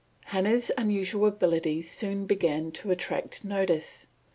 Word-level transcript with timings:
Hannah's 0.25 0.71
unusual 0.79 1.27
abilities 1.27 1.91
soon 1.91 2.25
began 2.25 2.71
to 2.71 2.89
attract 2.89 3.45
notice. 3.45 4.07